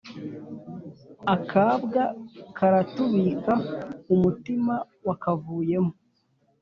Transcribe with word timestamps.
Akabwa 1.35 2.03
karatubika 2.57 3.53
umutima 4.13 4.73
wakavuyemo 5.07 5.93